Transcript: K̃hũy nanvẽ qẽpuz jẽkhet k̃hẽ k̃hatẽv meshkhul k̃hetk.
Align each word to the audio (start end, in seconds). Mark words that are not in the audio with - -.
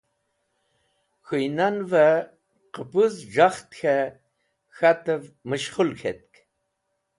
K̃hũy 1.25 1.45
nanvẽ 1.57 2.15
qẽpuz 2.73 3.13
jẽkhet 3.33 3.63
k̃hẽ 3.75 4.07
k̃hatẽv 4.75 5.23
meshkhul 5.49 5.89
k̃hetk. 5.99 6.33